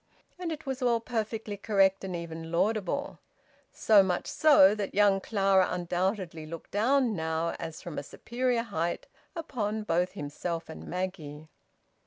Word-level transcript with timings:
And 0.39 0.51
it 0.51 0.65
was 0.65 0.81
all 0.81 0.99
perfectly 0.99 1.57
correct 1.57 2.03
and 2.03 2.15
even 2.15 2.51
laudable! 2.51 3.19
So 3.71 4.01
much 4.01 4.25
so 4.25 4.73
that 4.73 4.95
young 4.95 5.21
Clara 5.21 5.67
undoubtedly 5.69 6.47
looked 6.47 6.71
down, 6.71 7.15
now, 7.15 7.51
as 7.59 7.83
from 7.83 7.99
a 7.99 8.03
superior 8.03 8.63
height, 8.63 9.05
upon 9.35 9.83
both 9.83 10.13
himself 10.13 10.69
and 10.69 10.87
Maggie! 10.87 11.49